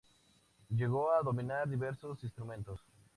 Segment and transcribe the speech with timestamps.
[0.71, 2.81] Llegó a dominar diversos instrumentos.